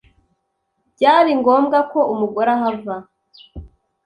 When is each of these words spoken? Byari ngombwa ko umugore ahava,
Byari 0.95 1.31
ngombwa 1.39 1.77
ko 1.91 1.99
umugore 2.13 2.49
ahava, 2.57 2.95